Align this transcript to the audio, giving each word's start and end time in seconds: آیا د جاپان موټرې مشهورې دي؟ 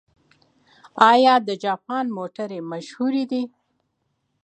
آیا 1.11 1.35
د 1.47 1.49
جاپان 1.63 2.05
موټرې 2.17 2.59
مشهورې 2.71 3.23
دي؟ 3.31 3.43